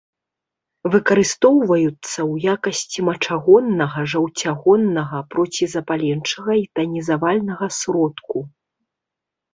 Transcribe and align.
Выкарыстоўваюцца 0.93 1.93
ў 1.95 2.33
якасці 2.53 2.99
мачагоннага, 3.09 3.99
жаўцягоннага, 4.13 5.19
процізапаленчага 5.35 6.51
і 6.65 6.67
танізавальнага 6.81 7.65
сродку. 7.81 8.37